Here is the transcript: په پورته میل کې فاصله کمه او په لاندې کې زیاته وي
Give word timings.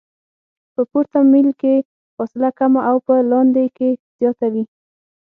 په 0.73 0.81
پورته 0.89 1.17
میل 1.31 1.49
کې 1.61 1.75
فاصله 2.15 2.49
کمه 2.59 2.81
او 2.89 2.97
په 3.07 3.13
لاندې 3.31 3.65
کې 3.77 3.89
زیاته 4.17 4.47
وي 4.53 4.63